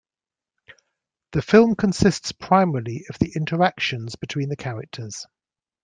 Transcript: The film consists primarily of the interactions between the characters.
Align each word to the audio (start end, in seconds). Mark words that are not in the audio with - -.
The 1.33 1.43
film 1.43 1.75
consists 1.75 2.31
primarily 2.31 3.05
of 3.11 3.19
the 3.19 3.31
interactions 3.35 4.15
between 4.15 4.49
the 4.49 4.55
characters. 4.57 5.27